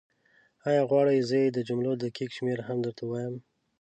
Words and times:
ایا 0.67 0.81
غواړې 0.89 1.25
زه 1.29 1.35
یې 1.43 1.49
د 1.53 1.59
جملو 1.67 1.91
دقیق 2.03 2.29
شمېر 2.37 2.59
هم 2.67 2.77
درته 2.85 3.01
ووایم؟ 3.05 3.35